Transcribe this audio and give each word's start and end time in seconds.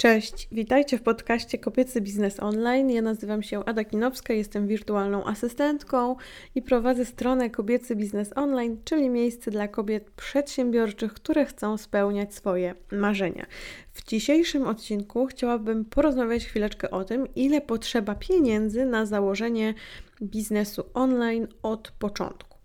Cześć, 0.00 0.48
witajcie 0.52 0.98
w 0.98 1.02
podcaście 1.02 1.58
Kobiecy 1.58 2.00
Biznes 2.00 2.40
Online. 2.40 2.90
Ja 2.90 3.02
nazywam 3.02 3.42
się 3.42 3.64
Ada 3.64 3.84
Kinowska, 3.84 4.34
jestem 4.34 4.66
wirtualną 4.66 5.24
asystentką 5.24 6.16
i 6.54 6.62
prowadzę 6.62 7.04
stronę 7.04 7.50
Kobiecy 7.50 7.96
Biznes 7.96 8.32
Online, 8.36 8.76
czyli 8.84 9.10
miejsce 9.10 9.50
dla 9.50 9.68
kobiet 9.68 10.10
przedsiębiorczych, 10.10 11.14
które 11.14 11.46
chcą 11.46 11.76
spełniać 11.76 12.34
swoje 12.34 12.74
marzenia. 12.92 13.46
W 13.92 14.04
dzisiejszym 14.04 14.66
odcinku 14.66 15.26
chciałabym 15.26 15.84
porozmawiać 15.84 16.44
chwileczkę 16.44 16.90
o 16.90 17.04
tym, 17.04 17.34
ile 17.34 17.60
potrzeba 17.60 18.14
pieniędzy 18.14 18.86
na 18.86 19.06
założenie 19.06 19.74
biznesu 20.22 20.84
online 20.94 21.48
od 21.62 21.90
początku. 21.90 22.57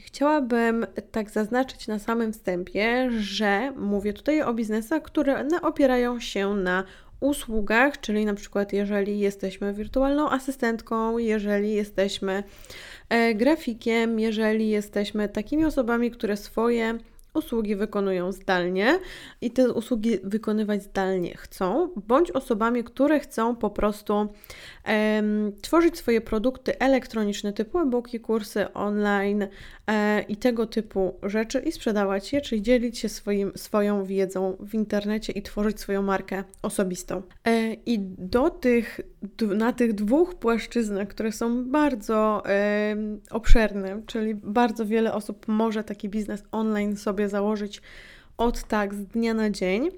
Chciałabym 0.00 0.86
tak 1.10 1.30
zaznaczyć 1.30 1.88
na 1.88 1.98
samym 1.98 2.32
wstępie, 2.32 3.10
że 3.10 3.72
mówię 3.76 4.12
tutaj 4.12 4.42
o 4.42 4.54
biznesach, 4.54 5.02
które 5.02 5.48
opierają 5.62 6.20
się 6.20 6.54
na 6.54 6.84
usługach, 7.20 8.00
czyli 8.00 8.24
na 8.24 8.34
przykład 8.34 8.72
jeżeli 8.72 9.18
jesteśmy 9.18 9.74
wirtualną 9.74 10.30
asystentką, 10.30 11.18
jeżeli 11.18 11.72
jesteśmy 11.72 12.42
e, 13.08 13.34
grafikiem, 13.34 14.20
jeżeli 14.20 14.68
jesteśmy 14.68 15.28
takimi 15.28 15.64
osobami, 15.64 16.10
które 16.10 16.36
swoje 16.36 16.98
usługi 17.36 17.76
wykonują 17.76 18.32
zdalnie 18.32 18.98
i 19.40 19.50
te 19.50 19.72
usługi 19.72 20.18
wykonywać 20.24 20.82
zdalnie 20.82 21.36
chcą, 21.36 21.88
bądź 21.96 22.30
osobami, 22.30 22.84
które 22.84 23.20
chcą 23.20 23.56
po 23.56 23.70
prostu 23.70 24.28
tworzyć 25.62 25.96
swoje 25.98 26.20
produkty 26.20 26.78
elektroniczne 26.78 27.52
typu 27.52 27.78
e-booki, 27.78 28.20
kursy 28.20 28.72
online 28.72 29.46
e, 29.86 30.22
i 30.22 30.36
tego 30.36 30.66
typu 30.66 31.14
rzeczy 31.22 31.58
i 31.60 31.72
sprzedawać 31.72 32.32
je, 32.32 32.40
czyli 32.40 32.62
dzielić 32.62 32.98
się 32.98 33.08
swoim, 33.08 33.52
swoją 33.56 34.04
wiedzą 34.04 34.56
w 34.60 34.74
internecie 34.74 35.32
i 35.32 35.42
tworzyć 35.42 35.80
swoją 35.80 36.02
markę 36.02 36.44
osobistą. 36.62 37.22
E, 37.44 37.74
I 37.74 37.98
do 38.18 38.50
tych, 38.50 39.00
na 39.56 39.72
tych 39.72 39.92
dwóch 39.92 40.34
płaszczyznach, 40.34 41.08
które 41.08 41.32
są 41.32 41.70
bardzo 41.70 42.42
e, 42.46 42.96
obszerne, 43.30 44.02
czyli 44.06 44.34
bardzo 44.34 44.86
wiele 44.86 45.14
osób 45.14 45.48
może 45.48 45.84
taki 45.84 46.08
biznes 46.08 46.42
online 46.52 46.96
sobie 46.96 47.25
założyć 47.28 47.82
od 48.36 48.64
tak 48.64 48.94
z 48.94 49.06
dnia 49.06 49.34
na 49.34 49.50
dzień. 49.50 49.90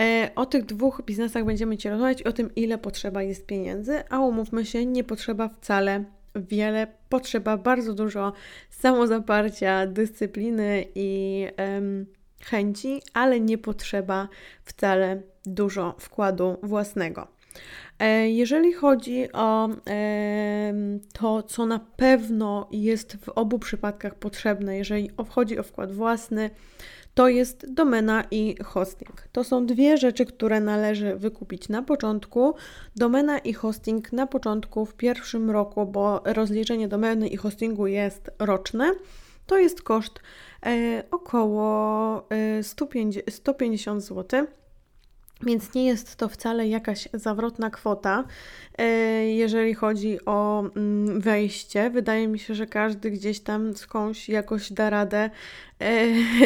E, 0.00 0.30
o 0.36 0.46
tych 0.46 0.64
dwóch 0.64 1.02
biznesach 1.04 1.44
będziemy 1.44 1.76
Ci 1.76 1.88
rozmawiać 1.88 2.22
o 2.22 2.32
tym, 2.32 2.54
ile 2.54 2.78
potrzeba 2.78 3.22
jest 3.22 3.46
pieniędzy, 3.46 4.02
a 4.10 4.18
umówmy 4.18 4.66
się, 4.66 4.86
nie 4.86 5.04
potrzeba 5.04 5.48
wcale 5.48 6.04
wiele, 6.34 6.86
potrzeba 7.08 7.56
bardzo 7.56 7.94
dużo 7.94 8.32
samozaparcia, 8.70 9.86
dyscypliny 9.86 10.84
i 10.94 11.46
em, 11.56 12.06
chęci, 12.40 13.02
ale 13.14 13.40
nie 13.40 13.58
potrzeba 13.58 14.28
wcale 14.64 15.22
dużo 15.46 15.94
wkładu 15.98 16.56
własnego. 16.62 17.37
E, 17.98 18.30
jeżeli 18.30 18.72
chodzi 18.72 19.32
o 19.32 19.68
to, 21.12 21.42
co 21.42 21.66
na 21.66 21.78
pewno 21.78 22.68
jest 22.72 23.16
w 23.16 23.28
obu 23.28 23.58
przypadkach 23.58 24.14
potrzebne, 24.14 24.76
jeżeli 24.76 25.10
chodzi 25.28 25.58
o 25.58 25.62
wkład 25.62 25.92
własny, 25.92 26.50
to 27.18 27.28
jest 27.28 27.74
domena 27.74 28.24
i 28.30 28.56
hosting. 28.64 29.28
To 29.32 29.44
są 29.44 29.66
dwie 29.66 29.96
rzeczy, 29.96 30.26
które 30.26 30.60
należy 30.60 31.16
wykupić 31.16 31.68
na 31.68 31.82
początku. 31.82 32.54
Domena 32.96 33.38
i 33.38 33.52
hosting 33.52 34.12
na 34.12 34.26
początku 34.26 34.86
w 34.86 34.94
pierwszym 34.94 35.50
roku, 35.50 35.86
bo 35.86 36.22
rozliczenie 36.24 36.88
domeny 36.88 37.28
i 37.28 37.36
hostingu 37.36 37.86
jest 37.86 38.30
roczne. 38.38 38.92
To 39.46 39.58
jest 39.58 39.82
koszt 39.82 40.20
e, 40.66 41.02
około 41.10 42.30
e, 42.30 42.62
150, 42.62 43.34
150 43.34 44.02
zł. 44.02 44.46
Więc 45.42 45.74
nie 45.74 45.86
jest 45.86 46.16
to 46.16 46.28
wcale 46.28 46.68
jakaś 46.68 47.08
zawrotna 47.14 47.70
kwota, 47.70 48.24
e, 48.78 48.84
jeżeli 49.26 49.74
chodzi 49.74 50.18
o 50.26 50.60
mm, 50.60 51.20
wejście. 51.20 51.90
Wydaje 51.90 52.28
mi 52.28 52.38
się, 52.38 52.54
że 52.54 52.66
każdy 52.66 53.10
gdzieś 53.10 53.40
tam 53.40 53.76
skądś 53.76 54.28
jakoś 54.28 54.72
da 54.72 54.90
radę 54.90 55.30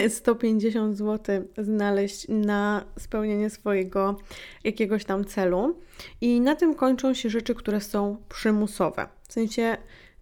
150 0.09 0.93
e, 0.93 0.97
zł 1.05 1.45
znaleźć 1.59 2.27
na 2.29 2.85
spełnienie 2.99 3.51
swojego 3.51 4.17
jakiegoś 4.65 5.05
tam 5.05 5.25
celu. 5.25 5.79
I 6.21 6.41
na 6.41 6.57
tym 6.57 6.75
kończą 6.75 7.15
się 7.15 7.31
rzeczy, 7.31 7.55
które 7.55 7.81
są 7.81 8.17
przymusowe. 8.29 9.09
W 9.29 9.33
sensie 9.33 9.77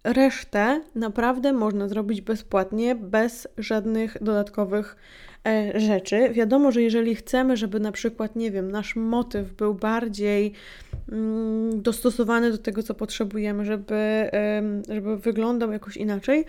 resztę 0.04 0.80
naprawdę 0.94 1.52
można 1.52 1.88
zrobić 1.88 2.20
bezpłatnie, 2.20 2.94
bez 2.94 3.48
żadnych 3.58 4.16
dodatkowych 4.20 4.96
E, 5.44 5.80
rzeczy. 5.80 6.30
Wiadomo, 6.30 6.72
że 6.72 6.82
jeżeli 6.82 7.14
chcemy, 7.14 7.56
żeby 7.56 7.80
na 7.80 7.92
przykład, 7.92 8.36
nie 8.36 8.50
wiem, 8.50 8.70
nasz 8.70 8.96
motyw 8.96 9.52
był 9.52 9.74
bardziej 9.74 10.52
mm, 11.12 11.82
dostosowany 11.82 12.50
do 12.50 12.58
tego, 12.58 12.82
co 12.82 12.94
potrzebujemy, 12.94 13.64
żeby, 13.64 14.30
żeby 14.88 15.16
wyglądał 15.16 15.72
jakoś 15.72 15.96
inaczej, 15.96 16.44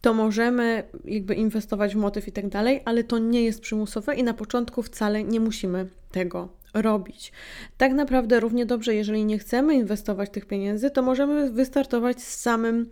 to 0.00 0.14
możemy 0.14 0.82
jakby 1.04 1.34
inwestować 1.34 1.94
w 1.94 1.98
motyw 1.98 2.28
i 2.28 2.32
tak 2.32 2.48
dalej, 2.48 2.82
ale 2.84 3.04
to 3.04 3.18
nie 3.18 3.44
jest 3.44 3.60
przymusowe 3.60 4.14
i 4.14 4.22
na 4.22 4.34
początku 4.34 4.82
wcale 4.82 5.24
nie 5.24 5.40
musimy 5.40 5.86
tego 6.12 6.48
robić. 6.82 7.32
Tak 7.76 7.92
naprawdę 7.92 8.40
równie 8.40 8.66
dobrze, 8.66 8.94
jeżeli 8.94 9.24
nie 9.24 9.38
chcemy 9.38 9.74
inwestować 9.74 10.30
tych 10.30 10.46
pieniędzy, 10.46 10.90
to 10.90 11.02
możemy 11.02 11.50
wystartować 11.50 12.22
z 12.22 12.40
samym 12.40 12.90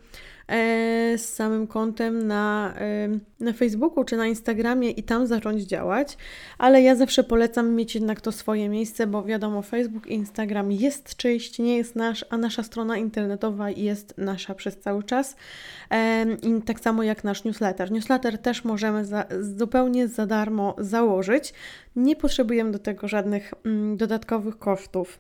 z 1.19 1.21
samym 1.21 1.67
kontem 1.67 2.27
na, 2.27 2.75
e, 2.77 3.09
na 3.41 3.53
Facebooku 3.53 4.05
czy 4.05 4.17
na 4.17 4.27
Instagramie 4.27 4.91
i 4.91 5.03
tam 5.03 5.27
zacząć 5.27 5.63
działać, 5.63 6.17
ale 6.59 6.83
ja 6.83 6.97
zawsze 6.97 7.25
polecam 7.25 7.75
mieć 7.75 7.95
jednak 7.95 8.21
to 8.21 8.33
swoje 8.33 8.69
miejsce, 8.69 9.07
bo 9.07 9.23
wiadomo, 9.23 9.63
Facebook 9.63 10.07
i 10.07 10.15
Instagram 10.15 10.73
jest 10.73 11.17
czyjś, 11.17 11.59
nie 11.59 11.77
jest 11.77 11.97
nasz, 11.97 12.25
a 12.31 12.37
nasza 12.37 12.63
strona 12.63 12.97
internetowa 12.97 13.71
jest 13.71 14.15
nasza 14.19 14.55
przez 14.55 14.79
cały 14.79 15.03
czas. 15.03 15.37
E, 15.91 16.27
I 16.43 16.63
tak 16.63 16.81
samo 16.81 17.03
jak 17.03 17.25
nasz 17.25 17.45
newsletter. 17.45 17.91
Newsletter 17.91 18.39
też 18.39 18.65
możemy 18.65 19.05
za, 19.05 19.25
zupełnie 19.41 20.09
za 20.09 20.27
darmo 20.27 20.75
założyć. 20.79 21.55
Nie 21.97 22.17
potrzebujemy 22.17 22.71
do 22.71 22.79
tego 22.79 23.09
żadnych 23.09 23.55
mm, 23.65 23.97
dodatkowych 23.97 24.59
kosztów. 24.59 25.19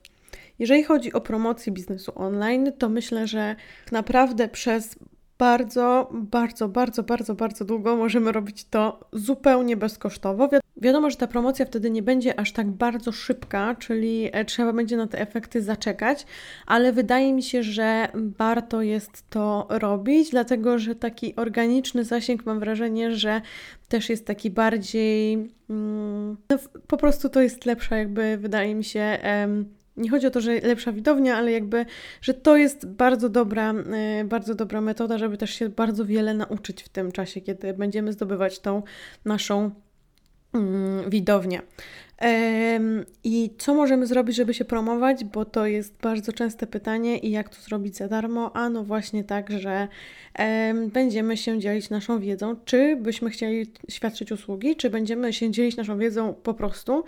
Jeżeli 0.58 0.84
chodzi 0.84 1.12
o 1.12 1.20
promocję 1.20 1.72
biznesu 1.72 2.12
online, 2.14 2.72
to 2.78 2.88
myślę, 2.88 3.26
że 3.26 3.56
naprawdę 3.92 4.48
przez 4.48 4.96
bardzo, 5.38 6.10
bardzo, 6.12 6.68
bardzo, 6.68 7.02
bardzo, 7.02 7.34
bardzo 7.34 7.64
długo 7.64 7.96
możemy 7.96 8.32
robić 8.32 8.64
to 8.64 9.00
zupełnie 9.12 9.76
bezkosztowo. 9.76 10.48
Wi 10.48 10.58
wiadomo, 10.76 11.10
że 11.10 11.16
ta 11.16 11.26
promocja 11.26 11.66
wtedy 11.66 11.90
nie 11.90 12.02
będzie 12.02 12.40
aż 12.40 12.52
tak 12.52 12.70
bardzo 12.70 13.12
szybka, 13.12 13.74
czyli 13.78 14.30
e, 14.32 14.44
trzeba 14.44 14.72
będzie 14.72 14.96
na 14.96 15.06
te 15.06 15.20
efekty 15.20 15.62
zaczekać, 15.62 16.26
ale 16.66 16.92
wydaje 16.92 17.32
mi 17.32 17.42
się, 17.42 17.62
że 17.62 18.08
warto 18.14 18.82
jest 18.82 19.30
to 19.30 19.66
robić, 19.70 20.30
dlatego 20.30 20.78
że 20.78 20.94
taki 20.94 21.36
organiczny 21.36 22.04
zasięg 22.04 22.46
mam 22.46 22.60
wrażenie, 22.60 23.14
że 23.14 23.40
też 23.88 24.08
jest 24.08 24.26
taki 24.26 24.50
bardziej. 24.50 25.32
Mm, 25.70 26.36
no, 26.50 26.58
po 26.86 26.96
prostu 26.96 27.28
to 27.28 27.40
jest 27.40 27.66
lepsza, 27.66 27.96
jakby 27.96 28.36
wydaje 28.36 28.74
mi 28.74 28.84
się. 28.84 29.00
Em, 29.00 29.83
nie 29.96 30.10
chodzi 30.10 30.26
o 30.26 30.30
to, 30.30 30.40
że 30.40 30.54
lepsza 30.60 30.92
widownia, 30.92 31.36
ale 31.36 31.52
jakby, 31.52 31.86
że 32.22 32.34
to 32.34 32.56
jest 32.56 32.86
bardzo 32.86 33.28
dobra, 33.28 33.72
e, 33.72 34.24
bardzo 34.24 34.54
dobra 34.54 34.80
metoda, 34.80 35.18
żeby 35.18 35.36
też 35.36 35.50
się 35.50 35.68
bardzo 35.68 36.04
wiele 36.04 36.34
nauczyć 36.34 36.82
w 36.82 36.88
tym 36.88 37.12
czasie, 37.12 37.40
kiedy 37.40 37.74
będziemy 37.74 38.12
zdobywać 38.12 38.58
tą 38.58 38.82
naszą 39.24 39.70
mm, 40.54 41.10
widownię. 41.10 41.62
I 43.24 43.50
co 43.58 43.74
możemy 43.74 44.06
zrobić, 44.06 44.36
żeby 44.36 44.54
się 44.54 44.64
promować? 44.64 45.24
Bo 45.24 45.44
to 45.44 45.66
jest 45.66 45.94
bardzo 46.02 46.32
częste 46.32 46.66
pytanie 46.66 47.18
i 47.18 47.30
jak 47.30 47.48
to 47.48 47.62
zrobić 47.62 47.96
za 47.96 48.08
darmo? 48.08 48.56
A 48.56 48.68
no 48.68 48.84
właśnie 48.84 49.24
tak, 49.24 49.50
że 49.50 49.88
będziemy 50.92 51.36
się 51.36 51.58
dzielić 51.58 51.90
naszą 51.90 52.20
wiedzą, 52.20 52.56
czy 52.64 52.96
byśmy 52.96 53.30
chcieli 53.30 53.72
świadczyć 53.90 54.32
usługi, 54.32 54.76
czy 54.76 54.90
będziemy 54.90 55.32
się 55.32 55.50
dzielić 55.50 55.76
naszą 55.76 55.98
wiedzą 55.98 56.34
po 56.34 56.54
prostu. 56.54 57.04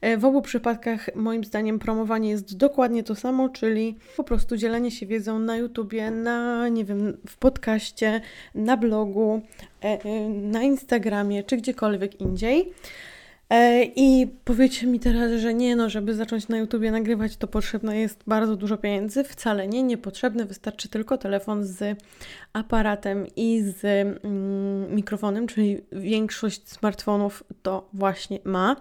E, 0.00 0.16
w 0.16 0.24
obu 0.24 0.42
przypadkach 0.42 1.14
moim 1.14 1.44
zdaniem 1.44 1.78
promowanie 1.78 2.30
jest 2.30 2.56
dokładnie 2.56 3.02
to 3.02 3.14
samo, 3.14 3.48
czyli 3.48 3.98
po 4.16 4.24
prostu 4.24 4.56
dzielenie 4.56 4.90
się 4.90 5.06
wiedzą 5.06 5.38
na 5.38 5.56
YouTubie, 5.56 6.10
na 6.10 6.68
nie 6.68 6.84
wiem, 6.84 7.16
w 7.28 7.36
podcaście, 7.36 8.20
na 8.54 8.76
blogu, 8.76 9.42
e, 9.84 10.04
e, 10.04 10.28
na 10.28 10.62
Instagramie, 10.62 11.44
czy 11.44 11.56
gdziekolwiek 11.56 12.20
indziej. 12.20 12.72
E, 13.50 13.84
I 13.84 14.26
powiedzcie 14.44 14.86
mi 14.86 15.00
teraz, 15.00 15.40
że 15.40 15.54
nie, 15.54 15.76
no, 15.76 15.90
żeby 15.90 16.14
zacząć 16.14 16.48
na 16.48 16.58
YouTubie 16.58 16.90
nagrywać, 16.90 17.36
to 17.36 17.46
potrzebne 17.46 17.96
jest 17.96 18.22
bardzo 18.26 18.56
dużo 18.56 18.76
pieniędzy. 18.76 19.24
Wcale 19.24 19.68
nie, 19.68 19.82
niepotrzebne, 19.82 20.44
wystarczy 20.44 20.88
tylko 20.88 21.18
telefon 21.18 21.64
z 21.64 21.98
aparatem 22.52 23.26
i 23.36 23.62
z 23.62 23.84
mm, 24.24 24.94
mikrofonem, 24.94 25.46
czyli 25.46 25.80
większość 25.92 26.68
smartfonów 26.68 27.44
to 27.62 27.88
właśnie 27.92 28.38
ma. 28.44 28.76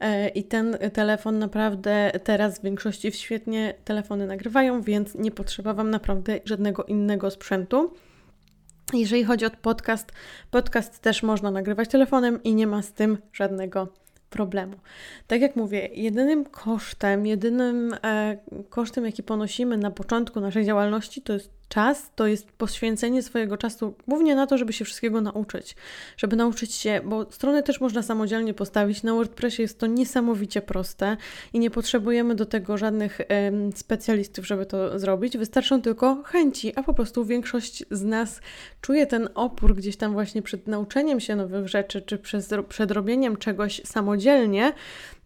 E, 0.00 0.28
I 0.28 0.44
ten 0.44 0.78
telefon 0.92 1.38
naprawdę 1.38 2.12
teraz 2.24 2.58
w 2.58 2.62
większości 2.62 3.12
świetnie 3.12 3.74
telefony 3.84 4.26
nagrywają, 4.26 4.82
więc 4.82 5.14
nie 5.14 5.30
potrzeba 5.30 5.74
Wam 5.74 5.90
naprawdę 5.90 6.40
żadnego 6.44 6.84
innego 6.84 7.30
sprzętu. 7.30 7.94
Jeżeli 8.92 9.24
chodzi 9.24 9.44
o 9.44 9.50
podcast, 9.50 10.12
podcast 10.50 10.98
też 10.98 11.22
można 11.22 11.50
nagrywać 11.50 11.88
telefonem 11.88 12.42
i 12.42 12.54
nie 12.54 12.66
ma 12.66 12.82
z 12.82 12.92
tym 12.92 13.18
żadnego 13.32 13.99
problemu. 14.30 14.76
Tak 15.26 15.40
jak 15.40 15.56
mówię, 15.56 15.88
jedynym 15.94 16.44
kosztem, 16.44 17.26
jedynym 17.26 17.94
e, 18.04 18.36
kosztem, 18.68 19.04
jaki 19.06 19.22
ponosimy 19.22 19.76
na 19.76 19.90
początku 19.90 20.40
naszej 20.40 20.64
działalności, 20.64 21.22
to 21.22 21.32
jest 21.32 21.59
czas 21.70 22.10
to 22.14 22.26
jest 22.26 22.52
poświęcenie 22.52 23.22
swojego 23.22 23.56
czasu 23.56 23.94
głównie 24.08 24.34
na 24.34 24.46
to, 24.46 24.58
żeby 24.58 24.72
się 24.72 24.84
wszystkiego 24.84 25.20
nauczyć. 25.20 25.76
Żeby 26.16 26.36
nauczyć 26.36 26.74
się, 26.74 27.00
bo 27.04 27.32
strony 27.32 27.62
też 27.62 27.80
można 27.80 28.02
samodzielnie 28.02 28.54
postawić. 28.54 29.02
Na 29.02 29.14
WordPressie 29.14 29.62
jest 29.62 29.78
to 29.78 29.86
niesamowicie 29.86 30.62
proste 30.62 31.16
i 31.52 31.58
nie 31.58 31.70
potrzebujemy 31.70 32.34
do 32.34 32.46
tego 32.46 32.78
żadnych 32.78 33.20
em, 33.28 33.72
specjalistów, 33.72 34.46
żeby 34.46 34.66
to 34.66 34.98
zrobić. 34.98 35.38
Wystarczą 35.38 35.82
tylko 35.82 36.22
chęci, 36.22 36.72
a 36.76 36.82
po 36.82 36.94
prostu 36.94 37.24
większość 37.24 37.84
z 37.90 38.02
nas 38.02 38.40
czuje 38.80 39.06
ten 39.06 39.28
opór 39.34 39.74
gdzieś 39.74 39.96
tam 39.96 40.12
właśnie 40.12 40.42
przed 40.42 40.66
nauczeniem 40.66 41.20
się 41.20 41.36
nowych 41.36 41.68
rzeczy, 41.68 42.02
czy 42.02 42.18
przez, 42.18 42.48
przed 42.68 42.90
robieniem 42.90 43.36
czegoś 43.36 43.80
samodzielnie, 43.84 44.72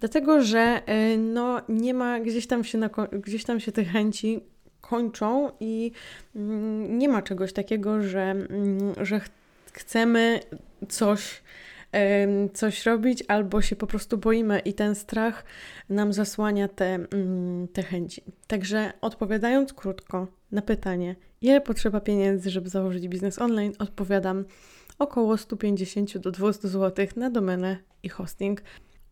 dlatego 0.00 0.43
że 0.43 0.82
y, 1.14 1.19
no, 1.19 1.61
nie 1.69 1.94
ma 1.94 2.20
gdzieś 2.20 2.46
tam 2.46 2.64
się, 2.64 2.79
na, 2.79 2.91
gdzieś 3.12 3.44
tam 3.44 3.61
się 3.61 3.73
tych 3.73 3.88
chęci 3.88 4.53
kończą 4.88 5.50
i 5.60 5.92
mm, 6.36 6.98
nie 6.98 7.08
ma 7.08 7.22
czegoś 7.22 7.52
takiego, 7.52 8.02
że, 8.02 8.20
mm, 8.20 8.94
że 9.00 9.20
ch 9.20 9.28
chcemy 9.72 10.40
coś, 10.88 11.42
coś 12.54 12.86
robić 12.86 13.25
albo 13.28 13.62
się 13.62 13.76
po 13.76 13.86
prostu 13.86 14.19
boimy 14.19 14.58
i 14.58 14.75
ten 14.75 14.94
strach 14.94 15.44
nam 15.88 16.12
zasłania 16.12 16.69
te, 16.69 16.94
mm, 16.94 17.69
te 17.69 17.82
chęci. 17.82 18.22
Także 18.46 18.92
odpowiadając 19.00 19.72
krótko 19.72 20.26
na 20.52 20.62
pytanie, 20.62 21.16
ile 21.40 21.60
potrzeba 21.60 22.00
pieniędzy, 22.00 22.50
żeby 22.50 22.69
założyć 22.69 23.08
biznes 23.08 23.38
online, 23.38 23.72
odpowiadam 23.78 24.44
około 24.98 25.36
150 25.36 26.19
do 26.19 26.31
200 26.31 26.69
zł 26.69 27.06
na 27.16 27.31
domenę 27.31 27.76
i 28.02 28.08
hosting. 28.08 28.62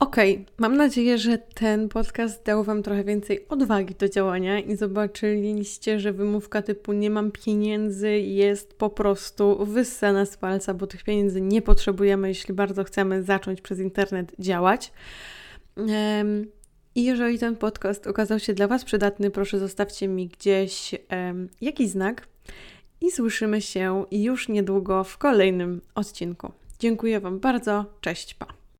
Okej, 0.02 0.34
okay. 0.34 0.44
mam 0.58 0.76
nadzieję, 0.76 1.18
że 1.18 1.38
ten 1.38 1.88
podcast 1.88 2.44
dał 2.44 2.64
Wam 2.64 2.82
trochę 2.82 3.04
więcej 3.04 3.48
odwagi 3.48 3.94
do 3.94 4.08
działania 4.08 4.60
i 4.60 4.76
zobaczyliście, 4.76 6.00
że 6.00 6.12
wymówka 6.12 6.62
typu 6.62 6.92
nie 6.92 7.10
mam 7.10 7.30
pieniędzy 7.30 8.10
jest 8.18 8.74
po 8.74 8.90
prostu 8.90 9.66
wyssana 9.66 10.26
z 10.26 10.36
palca, 10.36 10.74
bo 10.74 10.86
tych 10.86 11.04
pieniędzy 11.04 11.40
nie 11.40 11.62
potrzebujemy, 11.62 12.28
jeśli 12.28 12.54
bardzo 12.54 12.84
chcemy 12.84 13.22
zacząć 13.22 13.60
przez 13.60 13.78
internet 13.78 14.32
działać. 14.38 14.92
Um, 15.76 16.46
i 16.94 17.04
jeżeli 17.04 17.38
ten 17.38 17.56
podcast 17.56 18.06
okazał 18.06 18.38
się 18.38 18.54
dla 18.54 18.68
Was 18.68 18.84
przydatny, 18.84 19.30
proszę 19.30 19.58
zostawcie 19.58 20.08
mi 20.08 20.28
gdzieś 20.28 20.94
um, 21.10 21.48
jakiś 21.60 21.88
znak 21.88 22.28
i 23.00 23.10
słyszymy 23.10 23.60
się 23.60 24.04
już 24.10 24.48
niedługo 24.48 25.04
w 25.04 25.18
kolejnym 25.18 25.80
odcinku. 25.94 26.52
Dziękuję 26.78 27.20
Wam 27.20 27.40
bardzo. 27.40 27.84
Cześć, 28.00 28.34
pa. 28.34 28.61